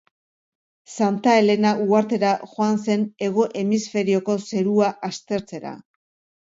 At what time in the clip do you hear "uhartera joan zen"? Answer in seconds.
1.83-3.05